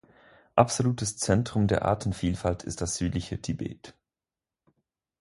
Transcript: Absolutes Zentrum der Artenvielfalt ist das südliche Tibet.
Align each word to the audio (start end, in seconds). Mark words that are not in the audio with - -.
Absolutes 0.55 1.17
Zentrum 1.17 1.67
der 1.67 1.85
Artenvielfalt 1.85 2.63
ist 2.63 2.81
das 2.81 2.95
südliche 2.97 3.39
Tibet. 3.39 3.95